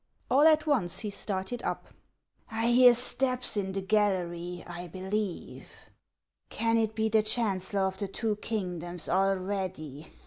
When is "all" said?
0.31-0.47